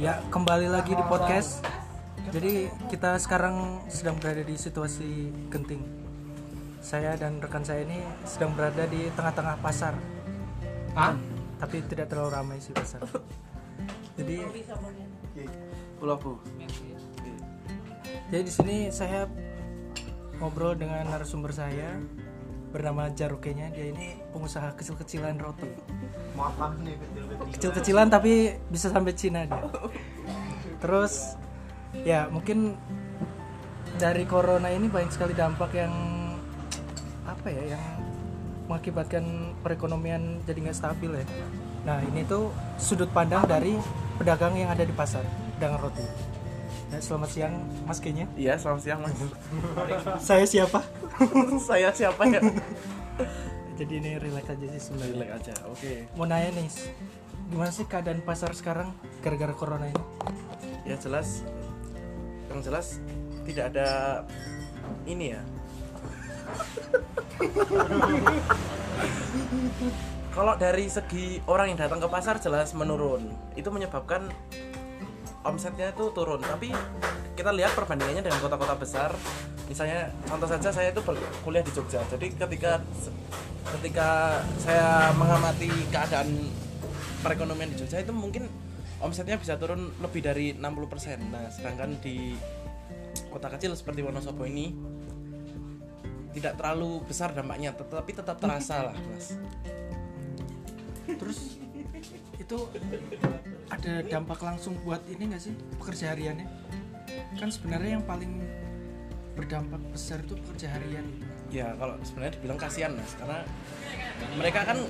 [0.00, 1.60] Ya, kembali lagi di podcast.
[2.32, 5.84] Jadi kita sekarang sedang berada di situasi genting.
[6.80, 9.92] Saya dan rekan saya ini sedang berada di tengah-tengah pasar.
[10.96, 11.12] Hah?
[11.60, 13.04] Tapi tidak terlalu ramai sih pasar.
[14.16, 14.40] Jadi
[16.00, 16.32] Pulau Bu.
[18.32, 19.28] jadi di sini saya
[20.40, 22.00] ngobrol dengan narasumber saya
[22.70, 23.70] bernama Jarukenya.
[23.74, 25.70] Dia ini pengusaha kecil-kecilan roti.
[26.38, 27.52] Maaf nih kecil-kecil.
[27.58, 29.62] Kecil-kecilan tapi bisa sampai Cina dia.
[30.80, 31.36] Terus
[32.06, 32.78] ya mungkin
[33.98, 35.92] dari corona ini banyak sekali dampak yang
[37.26, 37.84] apa ya yang
[38.70, 41.26] mengakibatkan perekonomian jadi nggak stabil ya.
[41.84, 43.74] Nah ini tuh sudut pandang dari
[44.16, 45.26] pedagang yang ada di pasar,
[45.58, 46.29] pedagang roti.
[46.90, 47.54] Ya, selamat siang
[47.86, 48.26] Mas Kenya.
[48.34, 49.14] Iya, selamat siang Mas.
[50.28, 50.82] Saya siapa?
[51.70, 52.42] Saya siapa ya?
[53.78, 55.14] Jadi ini relax aja sih sebenarnya.
[55.14, 55.54] Relax aja.
[55.70, 56.10] Oke.
[56.18, 56.66] Mau nanya nih,
[57.46, 58.90] gimana sih keadaan pasar sekarang
[59.22, 60.02] gara-gara corona ini?
[60.82, 61.46] Ya jelas
[62.50, 62.98] yang jelas
[63.46, 63.88] tidak ada
[65.06, 65.42] ini ya.
[70.34, 73.30] Kalau dari segi orang yang datang ke pasar jelas menurun.
[73.54, 74.26] Itu menyebabkan
[75.44, 76.40] omsetnya itu turun.
[76.42, 76.72] Tapi
[77.36, 79.10] kita lihat perbandingannya dengan kota-kota besar.
[79.70, 81.00] Misalnya contoh saja saya itu
[81.46, 82.02] kuliah di Jogja.
[82.10, 82.82] Jadi ketika
[83.78, 86.50] ketika saya mengamati keadaan
[87.22, 88.50] perekonomian di Jogja itu mungkin
[89.00, 90.60] omsetnya bisa turun lebih dari 60%.
[91.32, 92.36] Nah, sedangkan di
[93.32, 94.74] kota kecil seperti Wonosobo ini
[96.30, 99.34] tidak terlalu besar dampaknya, tetapi tetap terasa lah, Mas.
[101.10, 101.58] Terus
[102.50, 102.66] itu
[103.70, 106.50] ada dampak langsung buat ini nggak sih pekerja hariannya?
[107.38, 108.42] Kan sebenarnya yang paling
[109.38, 111.06] berdampak besar itu pekerja harian.
[111.54, 113.46] Ya, kalau sebenarnya dibilang kasihan, Mas, karena
[114.34, 114.82] mereka kan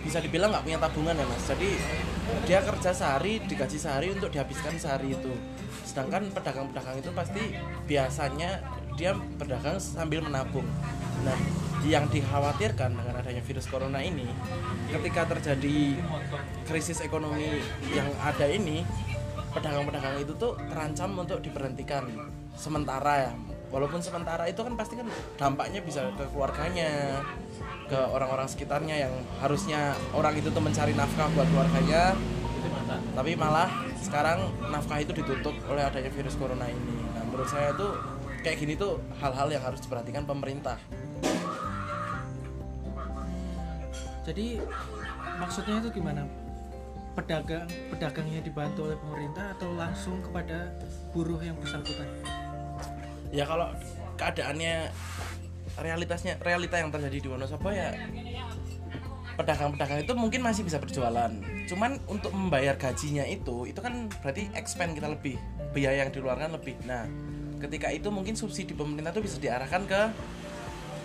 [0.00, 1.44] bisa dibilang nggak punya tabungan ya, Mas.
[1.52, 1.70] Jadi
[2.48, 5.36] dia kerja sehari, digaji sehari untuk dihabiskan sehari itu.
[5.84, 8.64] Sedangkan pedagang-pedagang itu pasti biasanya
[8.96, 10.64] dia berdagang sambil menabung.
[11.28, 11.36] Nah,
[11.84, 14.24] yang dikhawatirkan dengan adanya virus corona ini,
[14.88, 16.00] ketika terjadi
[16.64, 17.60] krisis ekonomi
[17.92, 18.84] yang ada ini,
[19.52, 22.08] pedagang-pedagang itu tuh terancam untuk diberhentikan
[22.56, 23.32] sementara ya.
[23.74, 27.20] Walaupun sementara itu kan pasti kan dampaknya bisa ke keluarganya,
[27.90, 32.14] ke orang-orang sekitarnya yang harusnya orang itu tuh mencari nafkah buat keluarganya,
[33.18, 33.66] tapi malah
[33.98, 36.96] sekarang nafkah itu ditutup oleh adanya virus corona ini.
[37.18, 37.98] Nah, menurut saya tuh
[38.46, 40.78] kayak gini tuh hal-hal yang harus diperhatikan pemerintah.
[44.24, 44.58] Jadi
[45.38, 46.24] maksudnya itu gimana?
[47.14, 50.74] Pedagang pedagangnya dibantu oleh pemerintah atau langsung kepada
[51.14, 52.08] buruh yang bersangkutan?
[53.30, 53.70] Ya kalau
[54.18, 54.90] keadaannya
[55.78, 57.94] realitasnya realita yang terjadi di Wonosobo ya
[59.34, 61.30] pedagang-pedagang itu mungkin masih bisa berjualan.
[61.66, 65.38] Cuman untuk membayar gajinya itu itu kan berarti expand kita lebih,
[65.74, 66.78] biaya yang dikeluarkan lebih.
[66.86, 67.06] Nah,
[67.58, 70.00] ketika itu mungkin subsidi pemerintah itu bisa diarahkan ke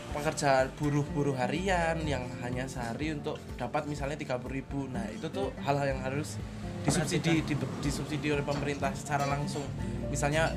[0.09, 4.89] pekerja buruh-buruh harian yang hanya sehari untuk dapat misalnya 30.000 ribu.
[4.89, 6.35] Nah itu tuh hal-hal yang harus
[6.83, 7.53] disubsidi di,
[7.83, 9.63] disubsidi oleh pemerintah secara langsung.
[10.09, 10.51] Misalnya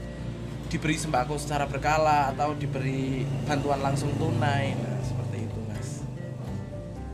[0.72, 4.72] diberi sembako secara berkala atau diberi bantuan langsung tunai.
[4.72, 5.88] Nah seperti itu mas.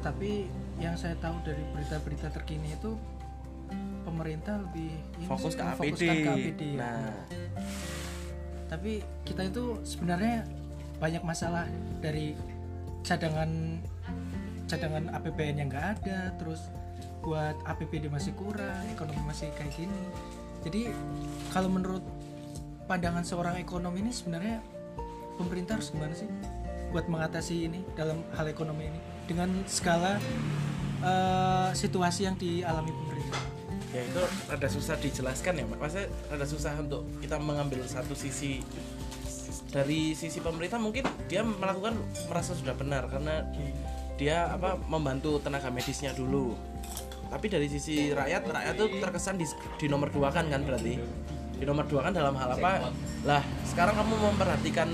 [0.00, 0.46] Tapi
[0.78, 2.94] yang saya tahu dari berita-berita terkini itu
[4.06, 4.94] pemerintah lebih
[5.26, 6.80] fokus ke APD, ke APD ya.
[6.80, 7.12] nah.
[8.68, 10.44] Tapi kita itu sebenarnya
[10.98, 11.66] banyak masalah
[12.02, 12.34] dari
[13.06, 13.78] cadangan
[14.68, 16.68] cadangan APBN yang nggak ada terus
[17.24, 20.02] buat APBD masih kurang ekonomi masih kayak gini.
[20.62, 20.92] Jadi
[21.54, 22.04] kalau menurut
[22.90, 24.60] pandangan seorang ekonom ini sebenarnya
[25.38, 26.28] pemerintah harus gimana sih
[26.88, 29.00] buat mengatasi ini dalam hal ekonomi ini?
[29.28, 30.16] Dengan skala
[31.04, 33.42] eh, situasi yang dialami pemerintah.
[33.92, 34.22] Ya itu
[34.52, 35.64] ada susah dijelaskan ya.
[35.64, 38.60] Maksudnya ada susah untuk kita mengambil satu sisi
[39.68, 41.96] dari sisi pemerintah mungkin dia melakukan
[42.32, 43.44] merasa sudah benar karena
[44.16, 46.56] dia apa membantu tenaga medisnya dulu.
[47.28, 49.44] Tapi dari sisi rakyat rakyat tuh terkesan di,
[49.76, 50.96] di nomor dua kan kan berarti?
[51.60, 52.88] Di nomor dua kan dalam hal apa?
[53.28, 54.88] Lah sekarang kamu memperhatikan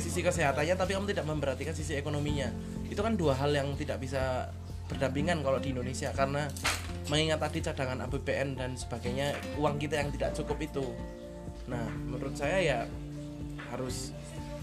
[0.00, 2.48] sisi kesehatannya tapi kamu tidak memperhatikan sisi ekonominya.
[2.88, 4.48] Itu kan dua hal yang tidak bisa
[4.88, 6.48] berdampingan kalau di Indonesia karena
[7.12, 10.86] mengingat tadi cadangan APBN dan sebagainya uang kita yang tidak cukup itu.
[11.68, 12.78] Nah menurut saya ya
[13.72, 14.12] harus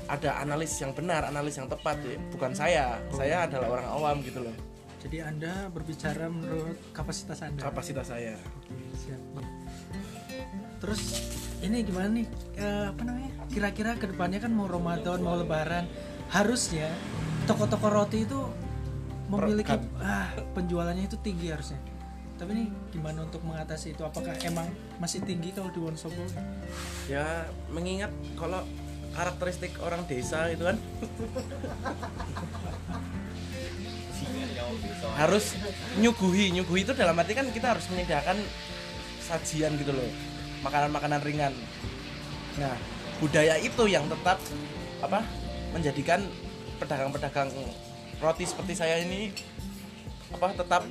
[0.06, 2.18] ada analis yang benar analis yang tepat ya.
[2.30, 4.56] bukan saya saya adalah orang awam gitu loh
[5.02, 8.38] jadi anda berbicara menurut kapasitas anda kapasitas saya
[8.96, 9.22] Siap.
[10.82, 11.02] Terus
[11.66, 12.28] ini gimana nih?
[12.60, 13.32] Eh, apa namanya?
[13.50, 15.90] Kira-kira ke depannya kan mau Ramadan, mau Lebaran,
[16.30, 16.90] harusnya
[17.50, 18.40] toko-toko roti itu
[19.30, 21.82] memiliki ah penjualannya itu tinggi harusnya.
[22.36, 24.68] tapi nih gimana untuk mengatasi itu apakah emang
[25.00, 26.20] masih tinggi kalau di Wonosobo
[27.08, 28.60] ya mengingat kalau
[29.16, 30.78] karakteristik orang desa itu kan.
[35.16, 35.56] Harus
[35.98, 38.36] nyuguhi nyuguhi itu dalam arti kan kita harus menyediakan
[39.24, 40.10] sajian gitu loh
[40.62, 41.54] makanan-makanan ringan.
[42.60, 42.76] Nah
[43.24, 44.38] budaya itu yang tetap
[45.00, 45.24] apa
[45.72, 46.20] menjadikan
[46.84, 47.48] pedagang-pedagang
[48.20, 49.32] roti seperti saya ini
[50.36, 50.84] apa tetap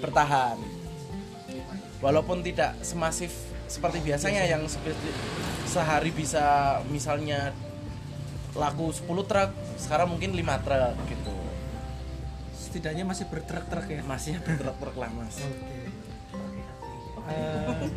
[0.00, 0.56] bertahan.
[2.00, 3.32] Walaupun tidak semasif
[3.66, 4.62] seperti biasanya yang
[5.66, 7.50] sehari bisa misalnya
[8.56, 11.36] laku 10 truk sekarang mungkin 5 truk gitu
[12.56, 15.86] setidaknya masih bertruk-truk ya masih bertruk-truk lah mas Oke.
[17.26, 17.90] Eh,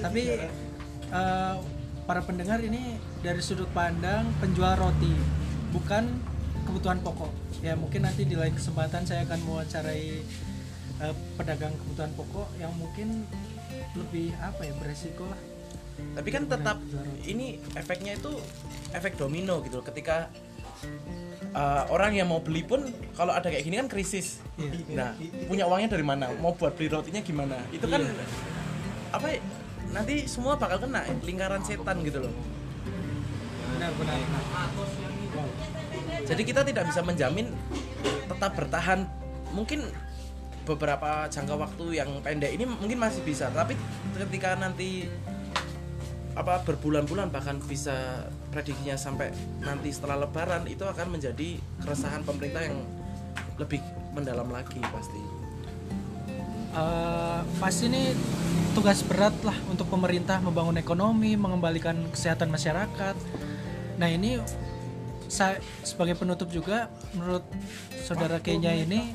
[0.00, 0.22] tapi
[1.08, 1.54] eh,
[2.04, 5.12] para pendengar ini dari sudut pandang penjual roti,
[5.72, 6.08] bukan
[6.68, 7.32] kebutuhan pokok.
[7.64, 10.08] Ya mungkin nanti di lain kesempatan saya akan mewawancarai
[11.00, 13.24] eh, pedagang kebutuhan pokok yang mungkin
[13.96, 15.40] lebih apa ya beresiko lah.
[16.12, 16.78] Tapi kan tetap
[17.24, 18.32] ini efeknya itu
[18.92, 19.84] efek domino gitu loh.
[19.86, 20.28] ketika
[21.52, 22.84] uh, orang yang mau beli pun
[23.16, 24.68] kalau ada kayak gini kan krisis Iya.
[24.92, 25.10] nah
[25.48, 28.24] punya uangnya dari mana mau buat beli rotinya gimana itu kan Iya.
[29.12, 29.38] apa ya,
[29.92, 32.32] nanti semua bakal kena lingkaran setan gitu loh
[33.72, 34.18] Benar-benar.
[36.22, 37.50] jadi kita tidak bisa menjamin
[38.28, 39.08] tetap bertahan
[39.50, 39.90] mungkin
[40.62, 43.74] beberapa jangka waktu yang pendek ini mungkin masih bisa tapi
[44.14, 45.10] ketika nanti
[46.32, 52.80] apa berbulan-bulan bahkan bisa prediksinya sampai nanti setelah lebaran itu akan menjadi keresahan pemerintah yang
[53.60, 53.84] lebih
[54.16, 55.42] mendalam lagi pasti
[56.72, 58.16] Eh, pasti ini
[58.72, 63.12] tugas berat lah untuk pemerintah membangun ekonomi, mengembalikan kesehatan masyarakat.
[64.00, 64.40] Nah ini
[65.28, 67.44] saya sebagai penutup juga menurut
[68.08, 69.12] saudara Kenya ini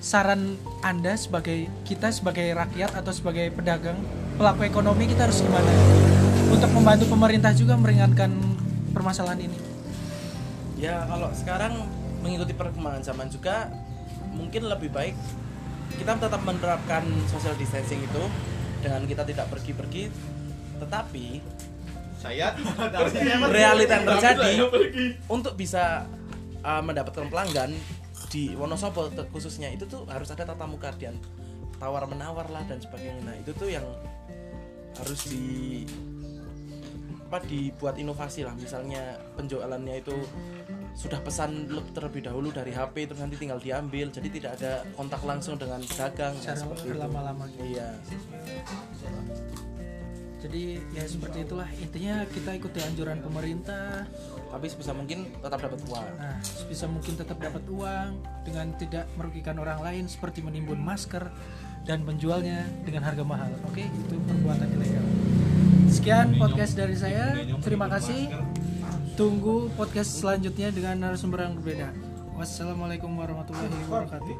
[0.00, 3.96] saran anda sebagai kita sebagai rakyat atau sebagai pedagang
[4.40, 5.72] pelaku ekonomi kita harus gimana
[6.56, 8.32] untuk membantu pemerintah juga meringankan
[8.96, 9.58] permasalahan ini.
[10.80, 11.84] ya kalau sekarang
[12.24, 13.68] mengikuti perkembangan zaman juga
[14.32, 15.16] mungkin lebih baik
[16.00, 18.24] kita tetap menerapkan social distancing itu
[18.80, 20.08] dengan kita tidak pergi-pergi.
[20.80, 21.26] Tetapi
[22.16, 22.56] Saya
[23.56, 24.52] realita yang terjadi
[25.28, 26.08] untuk bisa
[26.64, 27.76] uh, mendapatkan pelanggan
[28.32, 31.20] di Wonosobo khususnya itu tuh harus ada tatap muka dan
[31.76, 33.20] tawar menawar lah dan sebagainya.
[33.28, 33.84] Nah itu tuh yang
[34.96, 35.84] harus di
[37.26, 39.02] apa dibuat inovasi lah misalnya
[39.34, 40.14] penjualannya itu
[40.94, 45.20] sudah pesan le- terlebih dahulu dari HP terus nanti tinggal diambil jadi tidak ada kontak
[45.20, 46.92] langsung dengan pedagang nah, Secara seperti itu.
[46.94, 47.66] berlama-lama gitu.
[47.66, 47.88] iya
[50.36, 54.06] Jadi ya seperti itulah intinya kita ikuti anjuran pemerintah.
[54.46, 58.08] tapi sebisa mungkin tetap dapat uang Nah, sebisa mungkin tetap dapat uang
[58.40, 61.28] dengan tidak merugikan orang lain seperti menimbun masker
[61.82, 63.50] dan menjualnya dengan harga mahal.
[63.64, 65.06] Oke, itu perbuatan ilegal.
[65.86, 67.34] Sekian podcast dari saya.
[67.62, 68.28] Terima kasih.
[69.16, 71.88] Tunggu podcast selanjutnya dengan narasumber yang berbeda.
[72.36, 74.36] Wassalamualaikum warahmatullahi wabarakatuh.